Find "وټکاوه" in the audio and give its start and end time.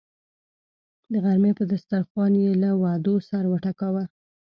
3.49-4.03